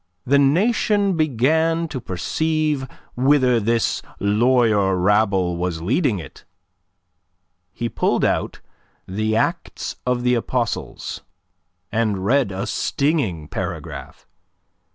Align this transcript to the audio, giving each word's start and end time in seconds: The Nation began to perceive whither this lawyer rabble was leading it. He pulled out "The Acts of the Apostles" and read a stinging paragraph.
The 0.25 0.39
Nation 0.39 1.15
began 1.15 1.87
to 1.89 2.01
perceive 2.01 2.87
whither 3.15 3.59
this 3.59 4.01
lawyer 4.19 4.97
rabble 4.97 5.57
was 5.57 5.79
leading 5.83 6.17
it. 6.17 6.43
He 7.71 7.87
pulled 7.87 8.25
out 8.25 8.61
"The 9.07 9.35
Acts 9.35 9.97
of 10.07 10.23
the 10.23 10.33
Apostles" 10.33 11.21
and 11.91 12.25
read 12.25 12.51
a 12.51 12.65
stinging 12.65 13.47
paragraph. 13.47 14.25